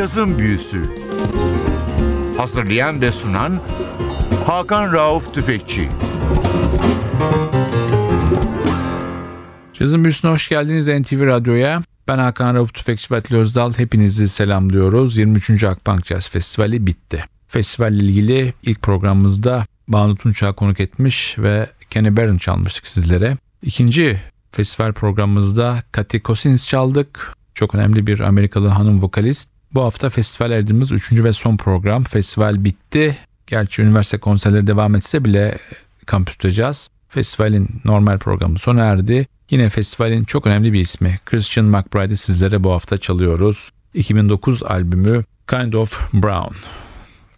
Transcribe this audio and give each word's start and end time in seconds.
Cazın 0.00 0.38
Büyüsü 0.38 0.82
Hazırlayan 2.36 3.00
ve 3.00 3.10
sunan 3.10 3.60
Hakan 4.46 4.92
Rauf 4.92 5.34
Tüfekçi 5.34 5.88
Cazın 9.72 10.04
Büyüsü'ne 10.04 10.30
hoş 10.30 10.48
geldiniz 10.48 10.88
NTV 10.88 11.26
Radyo'ya. 11.26 11.82
Ben 12.08 12.18
Hakan 12.18 12.54
Rauf 12.54 12.74
Tüfekçi 12.74 13.14
ve 13.14 13.36
Özdal. 13.36 13.72
Hepinizi 13.76 14.28
selamlıyoruz. 14.28 15.18
23. 15.18 15.64
Akbank 15.64 16.06
Jazz 16.06 16.28
Festivali 16.28 16.86
bitti. 16.86 17.24
Festivalle 17.48 18.04
ilgili 18.04 18.54
ilk 18.62 18.82
programımızda 18.82 19.64
Banu 19.88 20.16
Tunç'a 20.16 20.52
konuk 20.52 20.80
etmiş 20.80 21.38
ve 21.38 21.70
Kenny 21.90 22.16
Barron 22.16 22.38
çalmıştık 22.38 22.88
sizlere. 22.88 23.36
İkinci 23.62 24.20
festival 24.52 24.92
programımızda 24.92 25.82
Katy 25.92 26.18
Cousins 26.18 26.68
çaldık. 26.68 27.34
Çok 27.54 27.74
önemli 27.74 28.06
bir 28.06 28.20
Amerikalı 28.20 28.68
hanım 28.68 29.02
vokalist. 29.02 29.59
Bu 29.74 29.82
hafta 29.82 30.10
festival 30.10 30.50
erdiğimiz 30.50 30.92
üçüncü 30.92 31.24
ve 31.24 31.32
son 31.32 31.56
program. 31.56 32.04
Festival 32.04 32.64
bitti. 32.64 33.18
Gerçi 33.46 33.82
üniversite 33.82 34.18
konserleri 34.18 34.66
devam 34.66 34.94
etse 34.94 35.24
bile 35.24 35.58
kampüste 36.06 36.50
caz. 36.50 36.88
Festivalin 37.08 37.68
normal 37.84 38.18
programı 38.18 38.58
sona 38.58 38.84
erdi. 38.84 39.26
Yine 39.50 39.70
festivalin 39.70 40.24
çok 40.24 40.46
önemli 40.46 40.72
bir 40.72 40.80
ismi 40.80 41.18
Christian 41.26 41.66
McBride'i 41.66 42.16
sizlere 42.16 42.64
bu 42.64 42.72
hafta 42.72 42.98
çalıyoruz. 42.98 43.70
2009 43.94 44.62
albümü 44.62 45.24
Kind 45.46 45.72
of 45.72 46.12
Brown. 46.12 46.54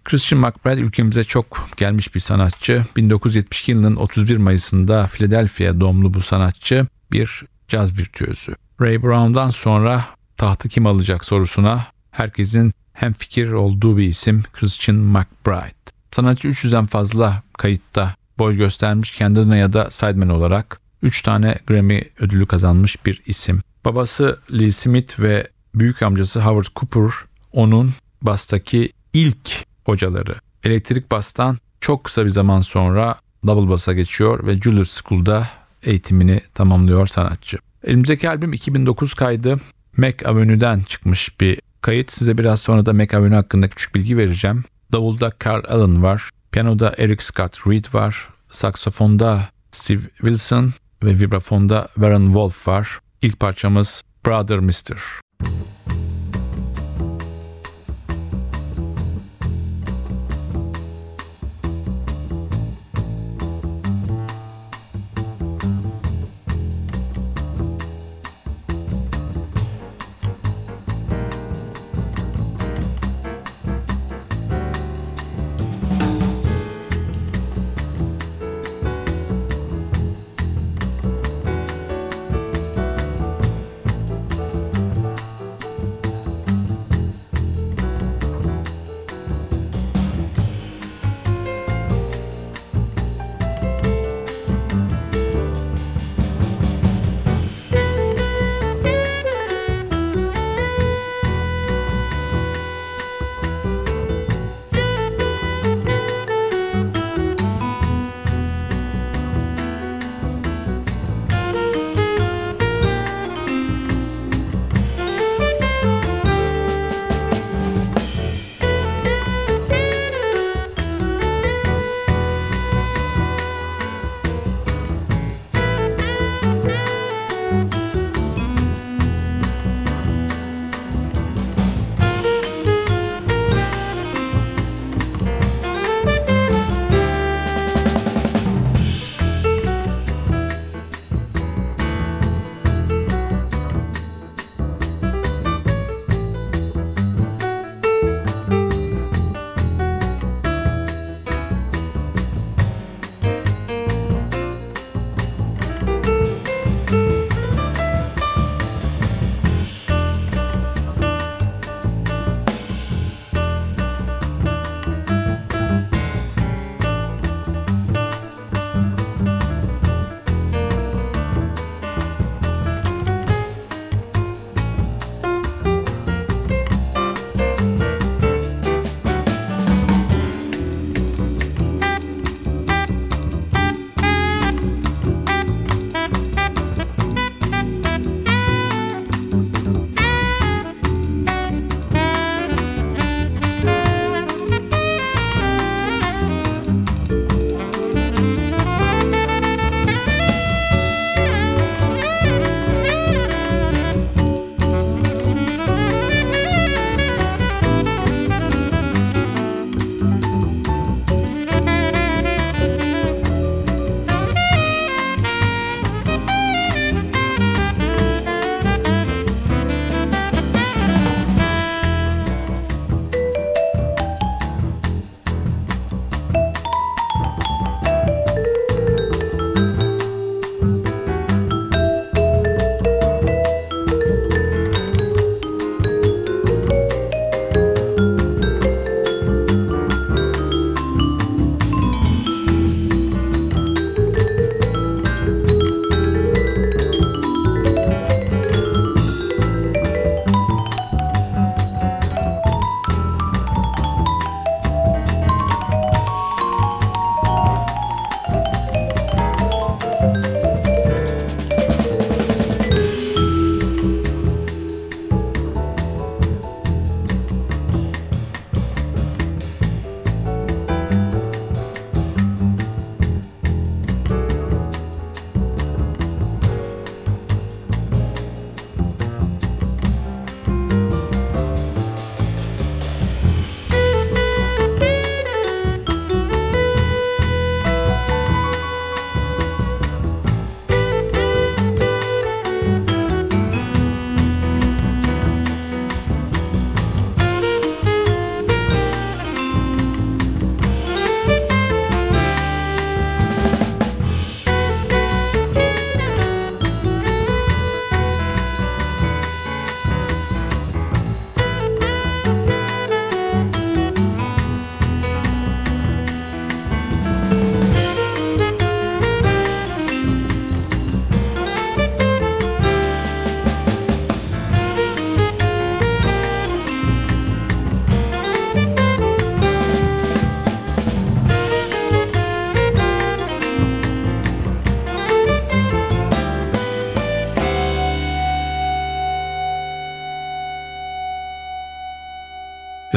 Christian 0.05 0.41
McBride 0.41 0.81
ülkemize 0.81 1.25
çok 1.25 1.69
gelmiş 1.77 2.15
bir 2.15 2.21
sanatçı. 2.21 2.85
1972 2.97 3.73
yılının 3.73 3.97
31 3.97 4.37
Mayıs'ında 4.37 5.07
Philadelphia 5.07 5.81
doğumlu 5.81 6.15
bu 6.15 6.21
sanatçı 6.21 6.87
bir 7.13 7.43
caz 7.69 7.99
virtüözü. 7.99 8.55
Ray 8.81 9.03
Brown'dan 9.03 9.51
sonra 9.51 10.05
tahtı 10.37 10.69
kim 10.69 10.87
alacak 10.87 11.25
sorusuna 11.25 11.87
herkesin 12.13 12.73
hem 12.93 13.13
fikir 13.13 13.51
olduğu 13.51 13.97
bir 13.97 14.07
isim 14.07 14.43
Christian 14.53 14.99
McBride. 14.99 15.83
Sanatçı 16.13 16.49
300'den 16.49 16.87
fazla 16.87 17.43
kayıtta 17.59 18.15
boy 18.39 18.57
göstermiş 18.57 19.13
kendine 19.13 19.59
ya 19.59 19.73
da 19.73 19.91
sideman 19.91 20.29
olarak 20.29 20.81
3 21.03 21.23
tane 21.23 21.59
Grammy 21.67 22.03
ödülü 22.19 22.47
kazanmış 22.47 23.07
bir 23.07 23.23
isim. 23.27 23.61
Babası 23.85 24.41
Lee 24.53 24.73
Smith 24.73 25.21
ve 25.21 25.49
büyük 25.75 26.03
amcası 26.03 26.41
Howard 26.41 26.67
Cooper 26.77 27.13
onun 27.53 27.93
bastaki 28.23 28.93
ilk 29.13 29.51
hocaları. 29.85 30.35
Elektrik 30.65 31.11
bastan 31.11 31.59
çok 31.81 32.05
kısa 32.05 32.25
bir 32.25 32.31
zaman 32.31 32.61
sonra 32.61 33.19
double 33.47 33.71
bassa 33.71 33.93
geçiyor 33.93 34.47
ve 34.47 34.57
Juilliard 34.57 34.87
School'da 34.87 35.49
eğitimini 35.83 36.41
tamamlıyor 36.55 37.07
sanatçı. 37.07 37.59
Elimizdeki 37.85 38.29
albüm 38.29 38.53
2009 38.53 39.15
kaydı. 39.15 39.57
Mac 39.97 40.17
Avenue'den 40.25 40.81
çıkmış 40.81 41.41
bir 41.41 41.61
kayıt. 41.83 42.13
Size 42.13 42.39
biraz 42.39 42.61
sonra 42.61 42.87
da 42.87 42.93
Mac 42.93 43.17
Avenue 43.17 43.37
hakkında 43.37 43.69
küçük 43.69 43.95
bilgi 43.95 44.17
vereceğim. 44.17 44.65
Davulda 44.93 45.33
Carl 45.45 45.65
Allen 45.69 46.03
var. 46.03 46.31
Piyanoda 46.53 46.95
Eric 46.99 47.25
Scott 47.25 47.67
Reed 47.67 47.85
var. 47.93 48.29
Saksafonda 48.51 49.49
Steve 49.73 50.01
Wilson 50.01 50.73
ve 51.03 51.19
vibrafonda 51.19 51.89
Warren 51.95 52.27
Wolf 52.27 52.69
var. 52.69 52.99
İlk 53.23 53.41
parçamız 53.41 54.03
Brother 54.27 54.59
Mister. 54.59 54.99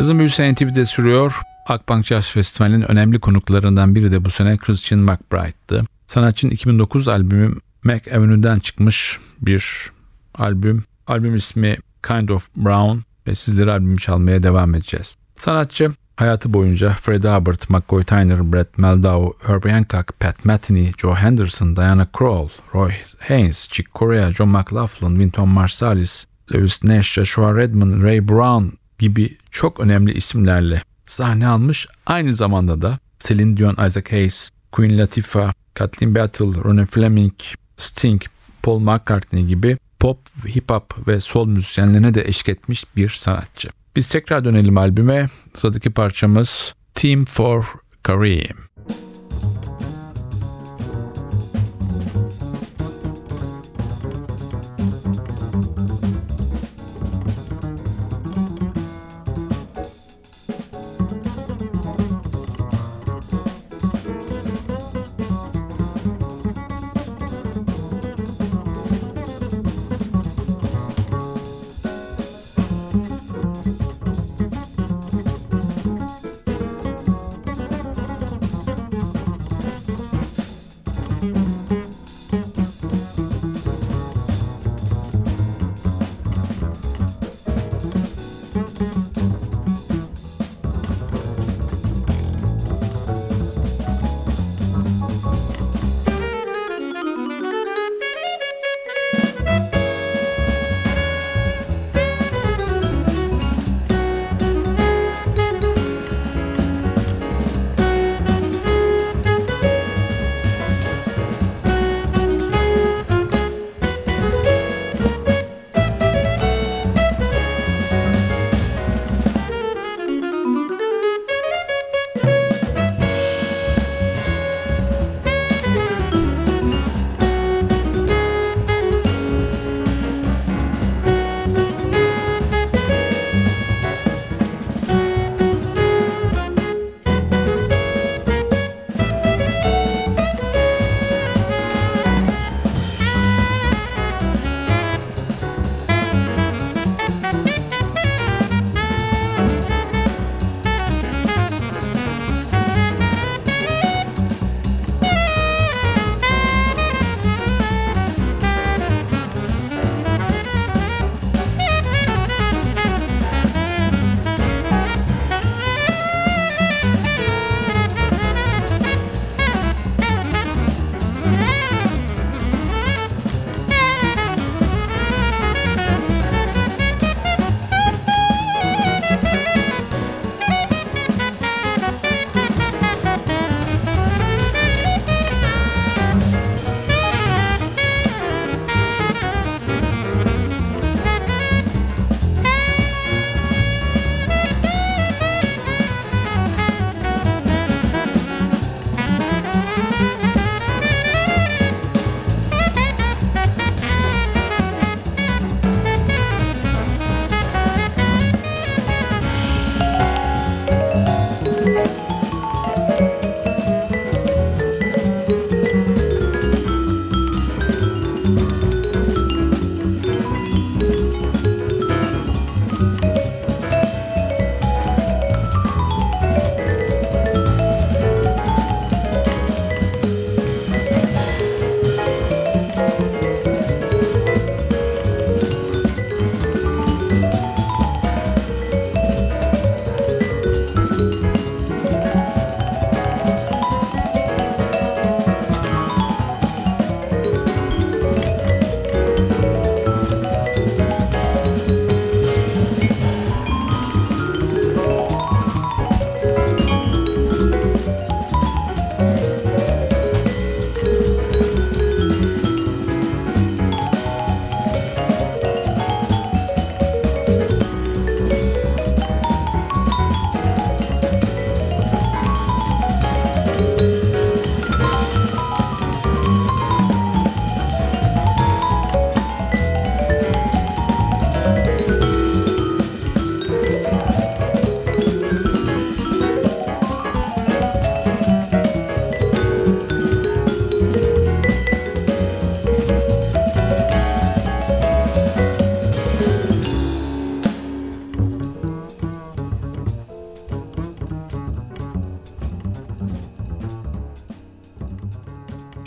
Yazın 0.05 0.19
büyüsü 0.19 0.53
NTV'de 0.53 0.85
sürüyor. 0.85 1.41
Akbank 1.67 2.05
Jazz 2.05 2.31
Festivali'nin 2.31 2.91
önemli 2.91 3.19
konuklarından 3.19 3.95
biri 3.95 4.13
de 4.13 4.25
bu 4.25 4.29
sene 4.29 4.57
Christian 4.57 5.01
McBride'dı. 5.01 5.83
Sanatçının 6.07 6.51
2009 6.51 7.07
albümü 7.07 7.55
Mac 7.83 8.11
Avenue'den 8.17 8.59
çıkmış 8.59 9.19
bir 9.41 9.91
albüm. 10.35 10.83
Albüm 11.07 11.35
ismi 11.35 11.77
Kind 12.07 12.29
of 12.29 12.49
Brown 12.55 12.97
ve 13.27 13.35
sizlere 13.35 13.71
albümü 13.71 13.97
çalmaya 13.97 14.43
devam 14.43 14.75
edeceğiz. 14.75 15.15
Sanatçı 15.37 15.91
hayatı 16.17 16.53
boyunca 16.53 16.93
Freddie 16.93 17.31
Hubbard, 17.31 17.61
McCoy 17.69 18.03
Tyner, 18.03 18.53
Brett 18.53 18.77
Meldau, 18.77 19.33
Herbie 19.47 19.71
Hancock, 19.71 20.19
Pat 20.19 20.45
Metheny, 20.45 20.91
Joe 20.97 21.15
Henderson, 21.15 21.75
Diana 21.75 22.05
Krall, 22.05 22.49
Roy 22.73 22.91
Haynes, 23.19 23.67
Chick 23.67 23.95
Corea, 23.95 24.31
John 24.31 24.49
McLaughlin, 24.49 25.09
Wynton 25.09 25.49
Marsalis, 25.49 26.25
Lewis 26.53 26.83
Nash, 26.83 27.13
Joshua 27.13 27.55
Redman, 27.55 28.03
Ray 28.03 28.27
Brown 28.27 28.65
gibi 28.99 29.37
çok 29.55 29.79
önemli 29.79 30.13
isimlerle 30.13 30.81
sahne 31.05 31.47
almış. 31.47 31.87
Aynı 32.05 32.33
zamanda 32.33 32.81
da 32.81 32.99
Celine 33.19 33.57
Dion, 33.57 33.87
Isaac 33.87 34.11
Hayes, 34.11 34.49
Queen 34.71 34.97
Latifah, 34.97 35.53
Kathleen 35.73 36.15
Battle, 36.15 36.45
Ronnie 36.45 36.85
Fleming, 36.85 37.33
Sting, 37.77 38.21
Paul 38.63 38.79
McCartney 38.79 39.45
gibi 39.45 39.77
pop, 39.99 40.17
hip 40.55 40.71
hop 40.71 41.07
ve 41.07 41.21
soul 41.21 41.47
müzisyenlerine 41.47 42.13
de 42.13 42.23
eşlik 42.27 42.49
etmiş 42.49 42.83
bir 42.95 43.09
sanatçı. 43.09 43.69
Biz 43.95 44.09
tekrar 44.09 44.45
dönelim 44.45 44.77
albüme. 44.77 45.29
Sıradaki 45.53 45.89
parçamız 45.89 46.75
Team 46.93 47.25
for 47.25 47.65
Kareem. 48.03 48.57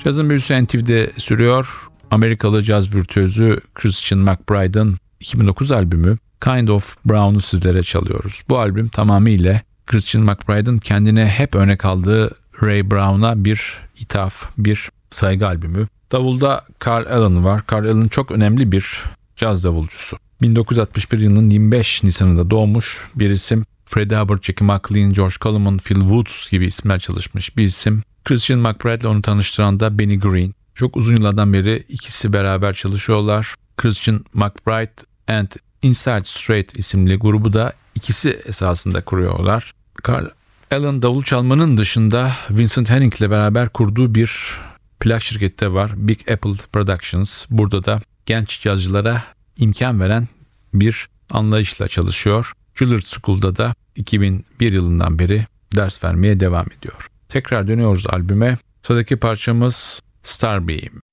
Cazın 0.09 0.31
büyüsü 0.31 0.65
NTV'de 0.65 1.11
sürüyor. 1.17 1.89
Amerikalı 2.11 2.63
caz 2.63 2.95
virtüözü 2.95 3.61
Christian 3.75 4.21
McBride'ın 4.21 4.99
2009 5.21 5.73
albümü 5.73 6.17
Kind 6.41 6.69
of 6.69 6.97
Brown'u 7.05 7.41
sizlere 7.41 7.83
çalıyoruz. 7.83 8.43
Bu 8.49 8.59
albüm 8.59 8.89
tamamıyla 8.89 9.61
Christian 9.87 10.25
McBride'ın 10.25 10.79
kendine 10.79 11.27
hep 11.27 11.55
örnek 11.55 11.85
aldığı 11.85 12.31
Ray 12.63 12.91
Brown'a 12.91 13.45
bir 13.45 13.79
ithaf, 13.99 14.45
bir 14.59 14.91
saygı 15.11 15.47
albümü. 15.47 15.87
Davulda 16.13 16.65
Carl 16.87 17.07
Allen 17.07 17.45
var. 17.45 17.63
Carl 17.73 17.85
Allen 17.85 18.09
çok 18.09 18.31
önemli 18.31 18.73
bir 18.73 19.03
caz 19.37 19.65
davulcusu. 19.65 20.17
1961 20.43 21.19
yılının 21.19 21.51
25 21.51 22.03
Nisan'ında 22.03 22.51
doğmuş 22.51 23.05
bir 23.15 23.31
isim. 23.31 23.65
Freddie 23.89 24.17
Hubbard, 24.17 24.43
Jackie 24.43 24.67
McLean, 24.67 25.13
George 25.13 25.35
Coleman, 25.41 25.79
Phil 25.79 26.01
Woods 26.01 26.51
gibi 26.51 26.67
isimler 26.67 26.99
çalışmış 26.99 27.57
bir 27.57 27.65
isim. 27.65 28.03
Christian 28.25 28.61
McBride 28.61 29.01
ile 29.01 29.09
onu 29.09 29.23
tanıştıran 29.23 29.81
da 29.81 29.99
Benny 29.99 30.19
Green. 30.19 30.55
Çok 30.75 30.97
uzun 30.97 31.17
yıllardan 31.17 31.53
beri 31.53 31.85
ikisi 31.89 32.33
beraber 32.33 32.73
çalışıyorlar. 32.73 33.55
Christian 33.77 34.25
McBride 34.35 34.93
and 35.29 35.49
Inside 35.83 36.25
Straight 36.25 36.79
isimli 36.79 37.17
grubu 37.17 37.53
da 37.53 37.73
ikisi 37.95 38.41
esasında 38.47 39.05
kuruyorlar. 39.05 39.73
Carl 40.09 40.27
Allen 40.71 41.03
davul 41.03 41.23
çalmanın 41.23 41.77
dışında 41.77 42.33
Vincent 42.51 42.91
Henning 42.91 43.15
ile 43.21 43.31
beraber 43.31 43.69
kurduğu 43.69 44.15
bir 44.15 44.59
plak 45.01 45.23
şirketi 45.23 45.65
de 45.65 45.73
var. 45.73 45.93
Big 45.97 46.21
Apple 46.31 46.53
Productions. 46.73 47.47
Burada 47.51 47.85
da 47.85 48.01
genç 48.27 48.61
cazcılara 48.61 49.23
imkan 49.57 50.01
veren 50.01 50.29
bir 50.75 51.09
anlayışla 51.31 51.89
çalışıyor. 51.89 52.53
Juilliard 52.79 53.03
School'da 53.03 53.57
da 53.57 53.75
2001 53.97 54.73
yılından 54.73 55.19
beri 55.19 55.45
ders 55.77 56.05
vermeye 56.05 56.41
devam 56.41 56.67
ediyor. 56.79 57.09
Tekrar 57.29 57.69
dönüyoruz 57.69 58.07
albüme. 58.07 58.57
Sıradaki 58.83 59.17
parçamız 59.17 60.03
Starbeam. 60.23 61.08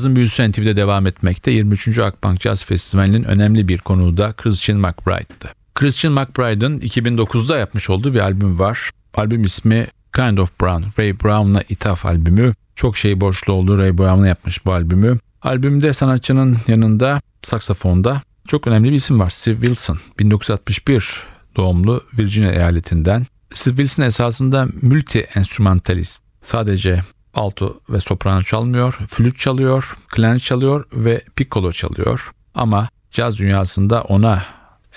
Cazın 0.00 0.16
büyüsü 0.16 0.50
NTV'de 0.50 0.76
devam 0.76 1.06
etmekte 1.06 1.50
23. 1.50 1.98
Akbank 1.98 2.40
Jazz 2.40 2.64
Festivali'nin 2.64 3.24
önemli 3.24 3.68
bir 3.68 3.78
konuğu 3.78 4.16
da 4.16 4.32
Christian 4.32 4.78
McBride'dı. 4.78 5.52
Christian 5.74 6.14
McBride'ın 6.14 6.80
2009'da 6.80 7.58
yapmış 7.58 7.90
olduğu 7.90 8.14
bir 8.14 8.20
albüm 8.20 8.58
var. 8.58 8.90
Albüm 9.14 9.44
ismi 9.44 9.86
Kind 10.16 10.38
of 10.38 10.60
Brown, 10.60 10.82
Ray 10.98 11.20
Brown'la 11.20 11.62
ithaf 11.68 12.06
albümü. 12.06 12.52
Çok 12.74 12.96
şey 12.96 13.20
borçlu 13.20 13.52
olduğu 13.52 13.78
Ray 13.78 13.98
Brown'la 13.98 14.26
yapmış 14.26 14.66
bu 14.66 14.72
albümü. 14.72 15.18
Albümde 15.42 15.92
sanatçının 15.92 16.56
yanında 16.68 17.20
saksafonda 17.42 18.22
çok 18.48 18.66
önemli 18.66 18.90
bir 18.90 18.96
isim 18.96 19.20
var. 19.20 19.30
Steve 19.30 19.56
Wilson, 19.56 19.98
1961 20.18 21.22
doğumlu 21.56 22.04
Virginia 22.18 22.52
eyaletinden. 22.52 23.26
Steve 23.54 23.76
Wilson 23.76 24.02
esasında 24.02 24.68
multi 24.82 25.18
enstrümantalist. 25.18 26.22
Sadece 26.42 27.00
alto 27.34 27.80
ve 27.90 28.00
soprano 28.00 28.42
çalmıyor, 28.42 28.92
flüt 29.08 29.38
çalıyor, 29.38 29.96
klarnet 30.08 30.42
çalıyor 30.42 30.84
ve 30.92 31.24
piccolo 31.36 31.72
çalıyor. 31.72 32.30
Ama 32.54 32.88
caz 33.10 33.38
dünyasında 33.38 34.02
ona 34.02 34.44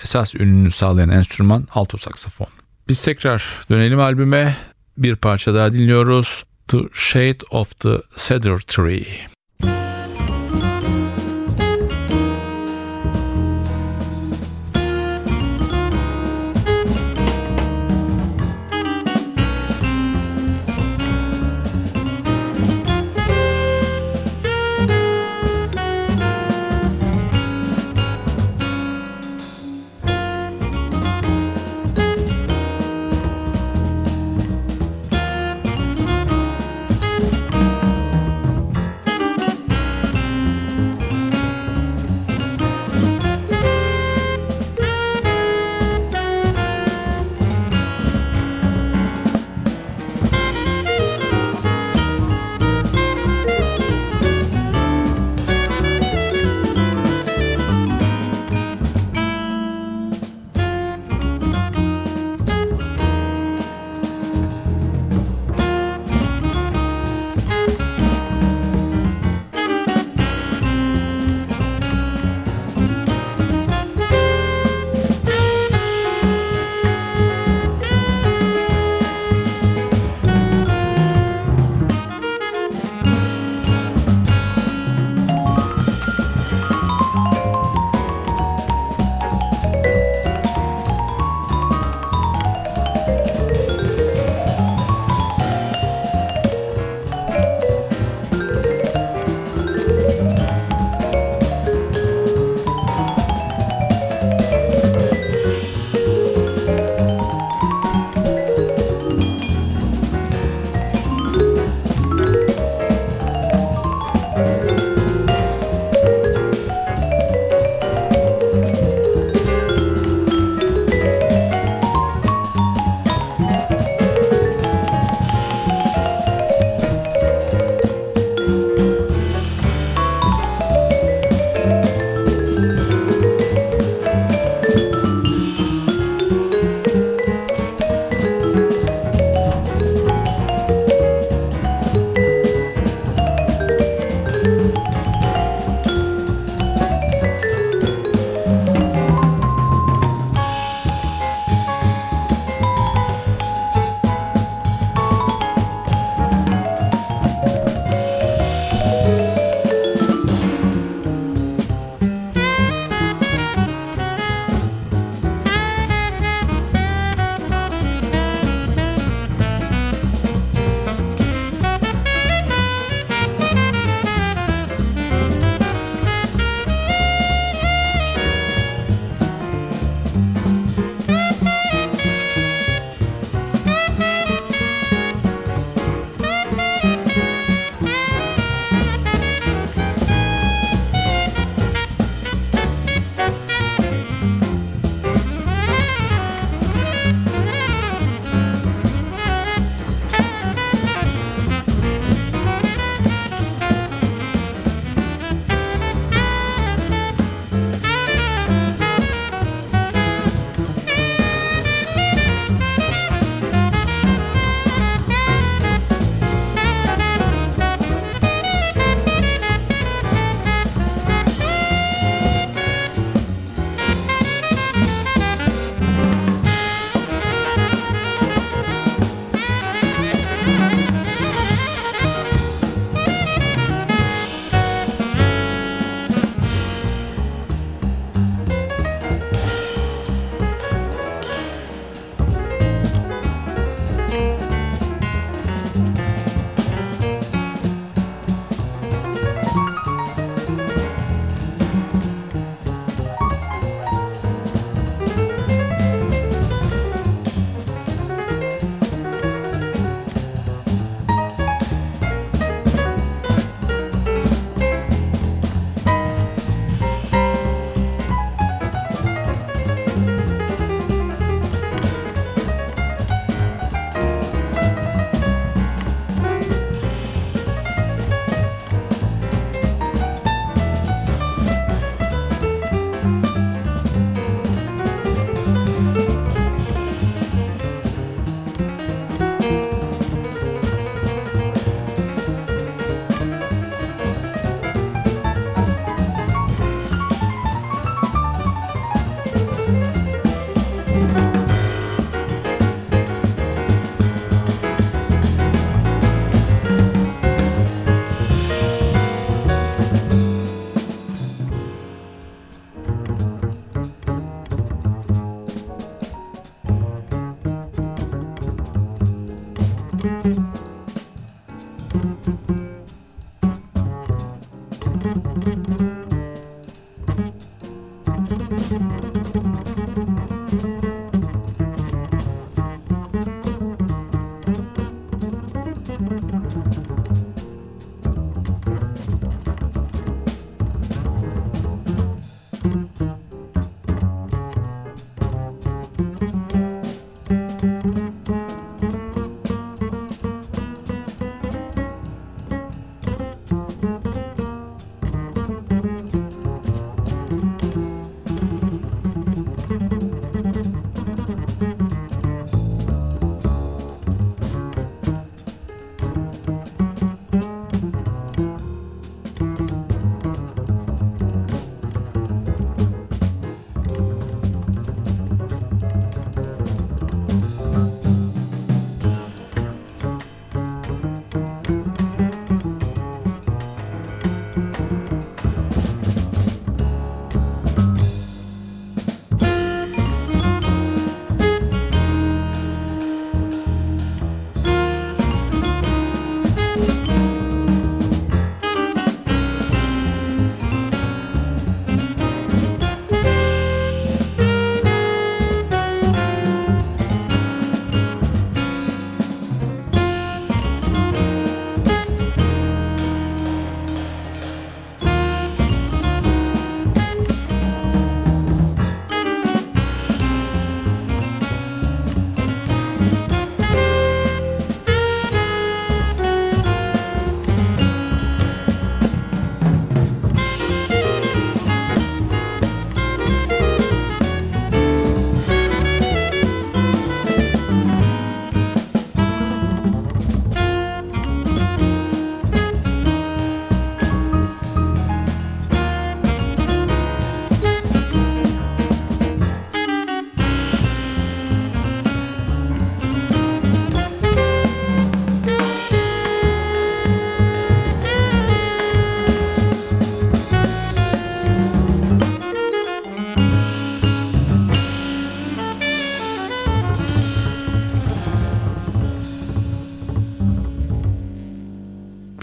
esas 0.02 0.34
ününü 0.34 0.70
sağlayan 0.70 1.10
enstrüman 1.10 1.68
alto 1.74 1.98
saksafon. 1.98 2.48
Biz 2.88 3.04
tekrar 3.04 3.44
dönelim 3.70 4.00
albüme. 4.00 4.56
Bir 4.98 5.16
parça 5.16 5.54
daha 5.54 5.72
dinliyoruz. 5.72 6.44
The 6.68 6.78
Shade 6.92 7.38
of 7.50 7.80
the 7.80 8.02
Cedar 8.16 8.58
Tree. 8.58 9.33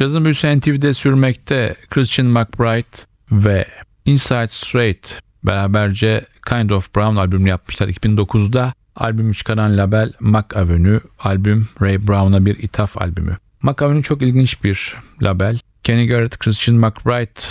Cazın 0.02 0.26
büyüsü 0.26 0.60
NTV'de 0.60 0.94
sürmekte 0.94 1.76
Christian 1.90 2.28
McBride 2.28 2.98
ve 3.32 3.66
Inside 4.06 4.48
Straight 4.48 5.20
beraberce 5.44 6.26
Kind 6.50 6.70
of 6.70 6.96
Brown 6.96 7.16
albümünü 7.16 7.50
yapmışlar 7.50 7.88
2009'da. 7.88 8.74
Albümü 8.96 9.34
çıkaran 9.34 9.78
label 9.78 10.14
Mac 10.20 10.46
Avenue, 10.56 11.00
albüm 11.20 11.68
Ray 11.82 12.08
Brown'a 12.08 12.46
bir 12.46 12.58
ithaf 12.58 12.98
albümü. 12.98 13.38
Mac 13.62 13.86
Avenue 13.86 14.02
çok 14.02 14.22
ilginç 14.22 14.64
bir 14.64 14.96
label. 15.24 15.60
Kenny 15.84 16.08
Garrett, 16.08 16.40
Christian 16.40 16.78
McBride 16.78 17.42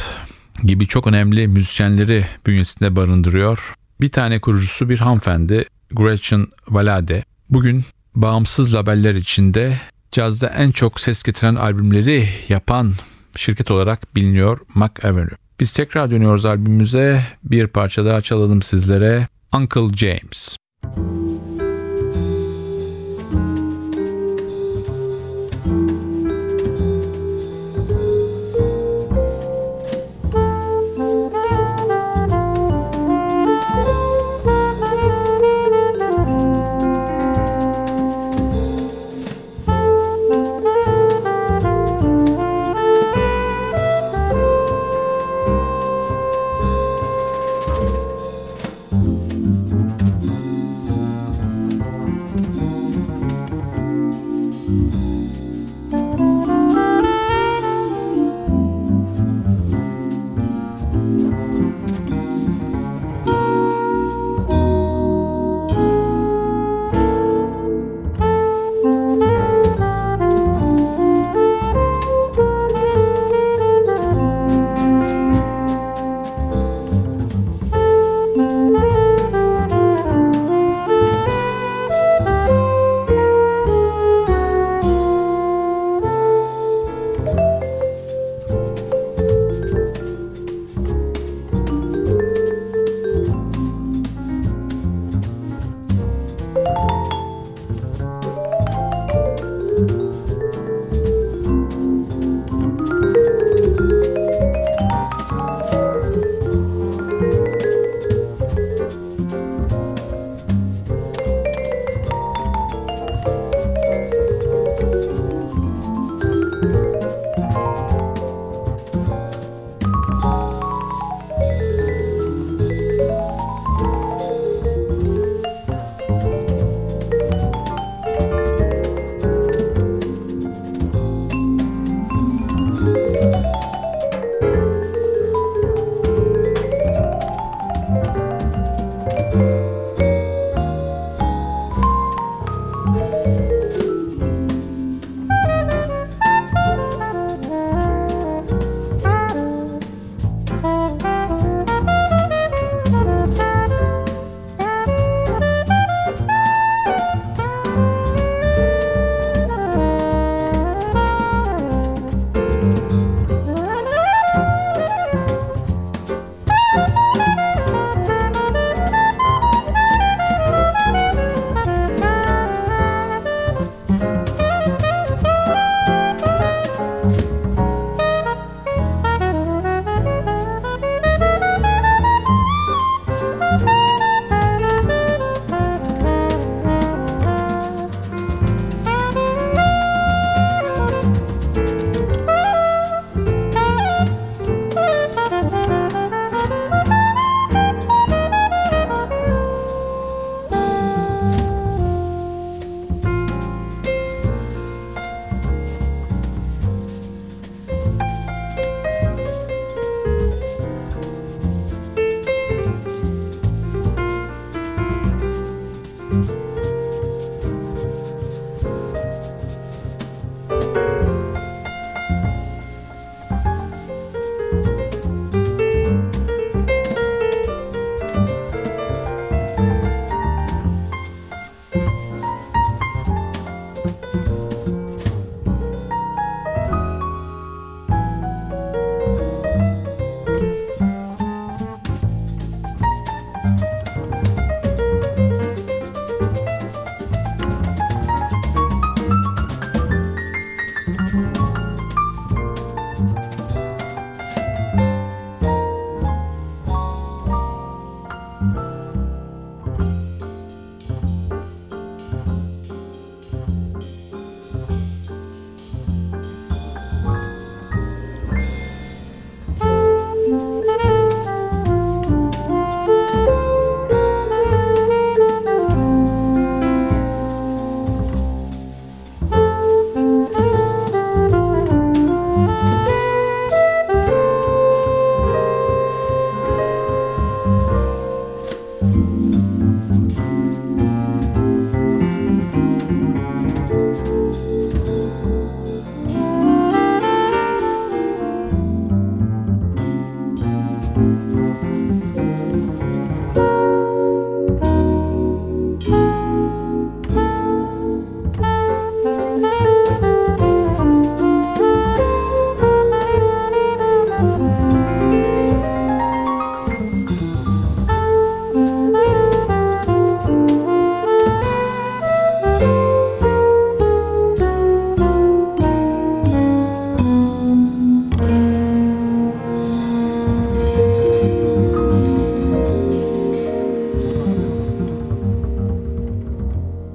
gibi 0.62 0.86
çok 0.86 1.06
önemli 1.06 1.48
müzisyenleri 1.48 2.26
bünyesinde 2.46 2.96
barındırıyor. 2.96 3.74
Bir 4.00 4.08
tane 4.08 4.40
kurucusu 4.40 4.88
bir 4.88 4.98
hanımefendi 4.98 5.64
Gretchen 5.92 6.46
Valade. 6.68 7.24
Bugün 7.50 7.84
bağımsız 8.14 8.74
labeller 8.74 9.14
içinde 9.14 9.80
cazda 10.12 10.46
en 10.48 10.70
çok 10.70 11.00
ses 11.00 11.22
getiren 11.22 11.54
albümleri 11.54 12.28
yapan 12.48 12.92
şirket 13.36 13.70
olarak 13.70 14.16
biliniyor 14.16 14.58
Mac 14.74 15.08
Avenue. 15.08 15.36
Biz 15.60 15.72
tekrar 15.72 16.10
dönüyoruz 16.10 16.44
albümümüze. 16.44 17.24
Bir 17.44 17.66
parça 17.66 18.04
daha 18.04 18.20
çalalım 18.20 18.62
sizlere. 18.62 19.28
Uncle 19.54 19.96
James. 19.96 20.56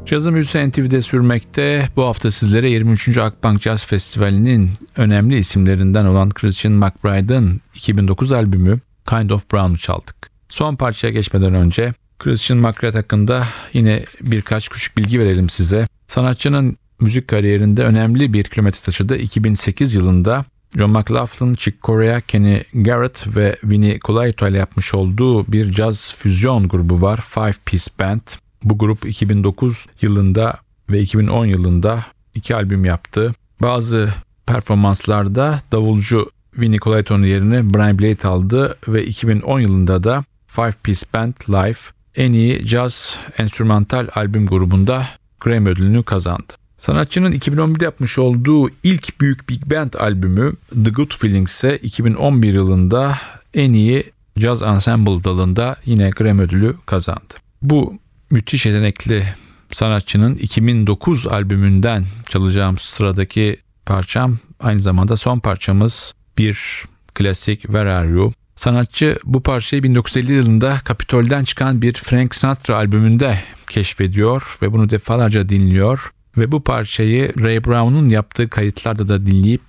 Cazın 0.06 0.34
Büyüsü 0.34 0.70
NTV'de 0.70 1.02
sürmekte. 1.02 1.90
Bu 1.96 2.04
hafta 2.04 2.32
sizlere 2.32 2.70
23. 2.70 3.18
Akbank 3.18 3.62
Jazz 3.62 3.86
Festivali'nin 3.86 4.70
önemli 4.98 5.38
isimlerinden 5.38 6.06
olan 6.06 6.30
Christian 6.30 6.74
McBride'ın 6.74 7.62
2009 7.76 8.32
albümü 8.32 8.80
Kind 9.10 9.30
of 9.30 9.52
Brown'u 9.52 9.78
çaldık. 9.78 10.16
Son 10.50 10.76
parçaya 10.76 11.12
geçmeden 11.12 11.54
önce 11.54 11.94
Christian 12.20 12.60
McBride 12.60 12.98
hakkında 12.98 13.48
yine 13.74 14.06
birkaç 14.22 14.70
küçük 14.70 14.98
bilgi 14.98 15.20
verelim 15.20 15.50
size. 15.50 15.88
Sanatçının 16.08 16.78
müzik 17.00 17.28
kariyerinde 17.28 17.84
önemli 17.84 18.34
bir 18.34 18.44
kilometre 18.44 18.80
taşıdı. 18.80 19.16
2008 19.16 19.96
yılında 19.96 20.46
John 20.78 20.90
McLaughlin, 20.90 21.56
Chick 21.56 21.84
Corea, 21.84 22.22
Kenny 22.22 22.64
Garrett 22.74 23.36
ve 23.36 23.56
Vinnie 23.64 24.00
Colaiuta 24.00 24.48
ile 24.48 24.58
yapmış 24.58 24.94
olduğu 24.94 25.52
bir 25.52 25.72
caz 25.72 26.16
füzyon 26.18 26.68
grubu 26.68 27.02
var. 27.02 27.20
Five 27.22 27.54
Piece 27.66 27.92
Band. 28.00 28.45
Bu 28.66 28.78
grup 28.78 29.06
2009 29.06 29.86
yılında 30.02 30.58
ve 30.90 31.02
2010 31.02 31.46
yılında 31.46 32.06
iki 32.36 32.56
albüm 32.56 32.86
yaptı. 32.86 33.34
Bazı 33.62 34.14
performanslarda 34.46 35.60
davulcu 35.72 36.30
Vinnie 36.58 36.80
Colaiuto'nun 36.80 37.26
yerine 37.26 37.74
Brian 37.74 38.00
Blade 38.00 38.28
aldı 38.28 38.78
ve 38.88 39.06
2010 39.06 39.60
yılında 39.60 40.04
da 40.04 40.24
Five 40.48 40.74
Piece 40.84 41.02
Band 41.14 41.34
Live 41.50 41.80
en 42.16 42.34
iyi 42.34 42.66
caz 42.66 43.18
enstrümantal 43.38 44.08
albüm 44.16 44.48
grubunda 44.48 45.08
Grammy 45.40 45.70
ödülünü 45.70 46.04
kazandı. 46.04 46.54
Sanatçının 46.78 47.32
2011'de 47.32 47.86
yapmış 47.86 48.18
olduğu 48.20 48.70
ilk 48.84 49.22
büyük 49.22 49.50
big 49.50 49.72
band 49.72 49.94
albümü 49.94 50.54
The 50.84 50.90
Good 50.90 51.14
Feelings 51.18 51.54
ise 51.54 51.78
2011 51.78 52.54
yılında 52.54 53.18
en 53.54 53.74
iyi 53.74 54.04
caz 54.40 54.62
ensemble 54.62 55.24
dalında 55.24 55.76
yine 55.86 56.10
Grammy 56.10 56.42
ödülü 56.42 56.76
kazandı. 56.86 57.34
Bu 57.62 57.94
müthiş 58.36 58.66
yetenekli 58.66 59.26
sanatçının 59.72 60.36
2009 60.36 61.28
albümünden 61.28 62.06
çalacağım 62.30 62.78
sıradaki 62.78 63.58
parçam 63.86 64.38
aynı 64.60 64.80
zamanda 64.80 65.18
son 65.18 65.40
parçamız 65.40 66.14
bir 66.38 66.86
klasik 67.14 67.62
Where 67.62 67.92
Are 67.92 68.08
You? 68.08 68.34
Sanatçı 68.56 69.20
bu 69.24 69.44
parçayı 69.44 69.84
1950 69.84 70.34
yılında 70.34 70.80
Kapitol'den 70.84 71.44
çıkan 71.44 71.82
bir 71.82 71.94
Frank 71.94 72.36
Sinatra 72.36 72.76
albümünde 72.76 73.40
keşfediyor 73.70 74.58
ve 74.62 74.72
bunu 74.72 74.90
defalarca 74.90 75.50
dinliyor 75.50 76.12
ve 76.38 76.52
bu 76.52 76.64
parçayı 76.64 77.34
Ray 77.40 77.66
Brown'un 77.66 78.10
yaptığı 78.10 78.50
kayıtlarda 78.50 79.08
da 79.08 79.26
dinleyip 79.26 79.62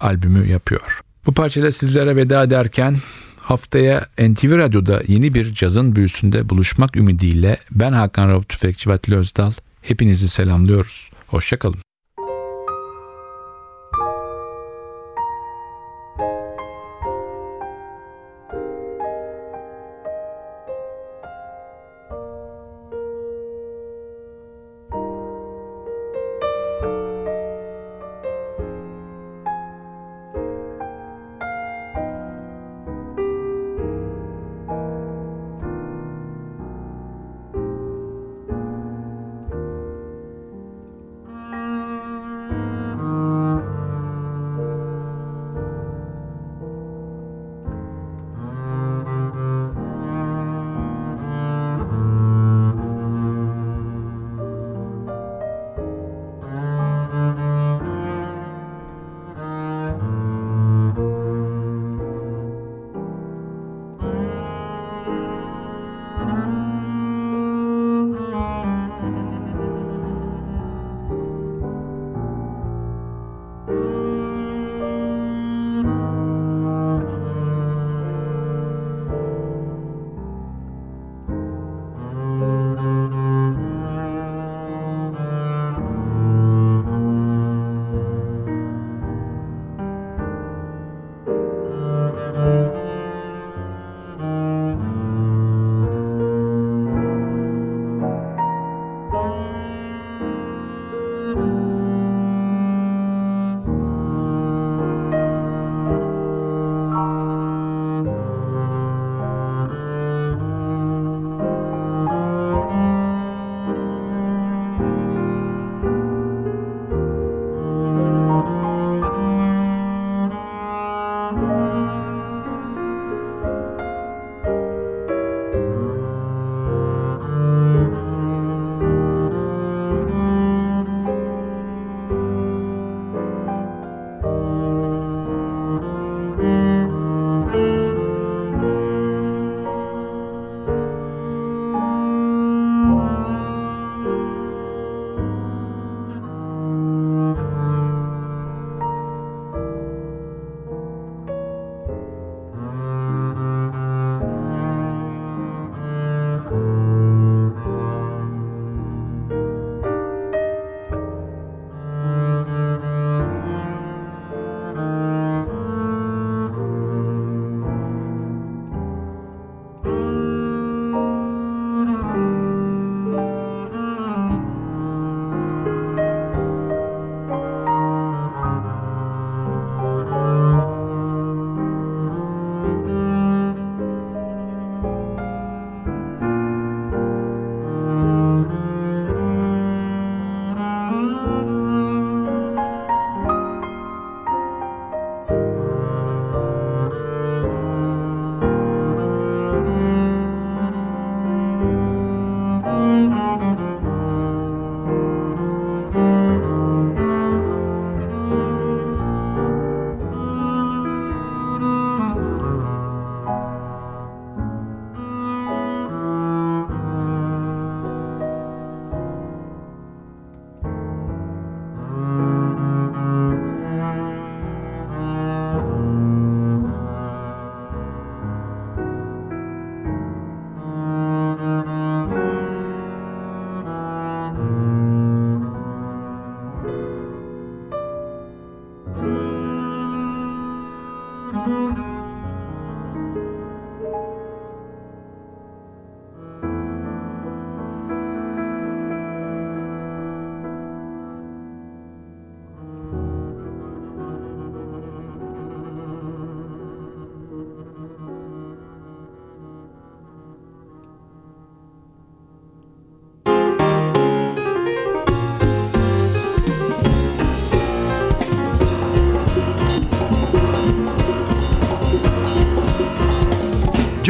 albümü 0.00 0.50
yapıyor. 0.50 1.00
Bu 1.26 1.34
parçayla 1.34 1.72
sizlere 1.72 2.16
veda 2.16 2.42
ederken 2.42 2.96
haftaya 3.44 4.06
NTV 4.18 4.58
Radyo'da 4.58 5.02
yeni 5.08 5.34
bir 5.34 5.52
cazın 5.52 5.96
büyüsünde 5.96 6.48
buluşmak 6.48 6.96
ümidiyle 6.96 7.58
ben 7.70 7.92
Hakan 7.92 8.28
Rauf 8.28 8.48
Tüfekçi 8.48 8.90
ve 8.90 8.98
Özdal 9.16 9.52
hepinizi 9.82 10.28
selamlıyoruz. 10.28 11.10
Hoşçakalın. 11.26 11.78